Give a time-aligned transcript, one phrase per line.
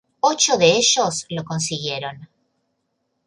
[0.21, 2.27] Ocho de ellos lo consiguieron.